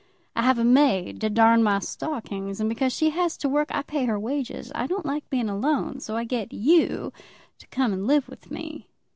[0.35, 3.83] I have a maid to darn my stockings, and because she has to work, I
[3.83, 4.71] pay her wages.
[4.73, 7.13] I don't like being alone, so I get you
[7.59, 8.87] to come and live with me.